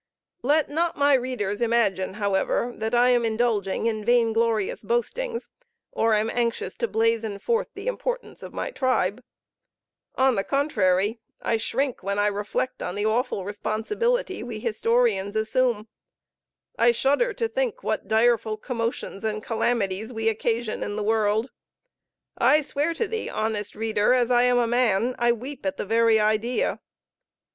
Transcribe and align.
Let 0.41 0.67
not 0.67 0.97
my 0.97 1.13
readers 1.13 1.61
imagine, 1.61 2.15
however, 2.15 2.73
that 2.75 2.95
I 2.95 3.09
am 3.09 3.23
indulging 3.23 3.85
in 3.85 4.03
vain 4.03 4.33
glorious 4.33 4.81
boastings, 4.81 5.51
or 5.91 6.15
am 6.15 6.27
anxious 6.33 6.73
to 6.77 6.87
blazon 6.87 7.37
forth 7.37 7.75
the 7.75 7.85
importance 7.85 8.41
of 8.41 8.51
my 8.51 8.71
tribe. 8.71 9.21
On 10.15 10.33
the 10.33 10.43
contrary, 10.43 11.19
I 11.39 11.57
shrink 11.57 12.01
when 12.01 12.17
I 12.17 12.25
reflect 12.25 12.81
on 12.81 12.95
the 12.95 13.05
awful 13.05 13.45
responsibility 13.45 14.41
we 14.41 14.57
historians 14.59 15.35
assume; 15.35 15.87
I 16.79 16.91
shudder 16.93 17.31
to 17.35 17.47
think 17.47 17.83
what 17.83 18.07
direful 18.07 18.57
commotions 18.57 19.23
and 19.23 19.43
calamities 19.43 20.11
we 20.11 20.29
occasion 20.29 20.83
in 20.83 20.95
the 20.95 21.03
world; 21.03 21.51
I 22.39 22.61
swear 22.61 22.95
to 22.95 23.07
thee, 23.07 23.29
honest 23.29 23.75
reader, 23.75 24.13
as 24.15 24.31
I 24.31 24.45
am 24.45 24.57
a 24.57 24.65
man, 24.65 25.13
I 25.19 25.31
weep 25.31 25.63
at 25.63 25.77
the 25.77 25.85
very 25.85 26.19
idea! 26.19 26.79